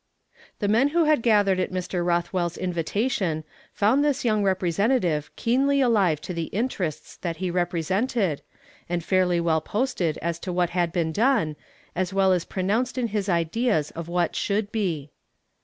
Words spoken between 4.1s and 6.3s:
young representative keenly alive